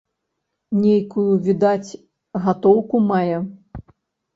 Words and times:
Нейкую, 0.83 1.27
відаць, 1.49 1.99
гатоўку 2.49 3.07
мае. 3.15 3.35